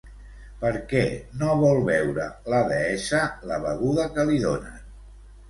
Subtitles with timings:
[0.61, 1.01] Per què
[1.41, 3.21] no vol beure la deessa
[3.53, 4.83] la beguda que li donen?